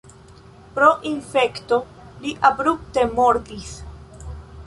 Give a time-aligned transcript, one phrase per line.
[0.77, 1.77] Pro infekto
[2.25, 3.77] li abrupte mortis.